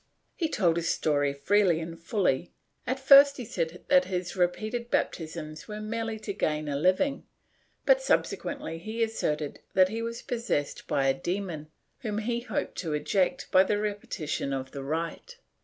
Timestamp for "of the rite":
14.53-15.37